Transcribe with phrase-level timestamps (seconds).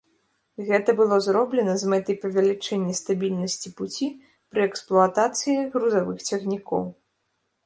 [0.69, 4.07] Гэта было зроблена з мэтай павялічэння стабільнасці пуці
[4.51, 6.83] пры эксплуатацыі грузавых цягнікоў.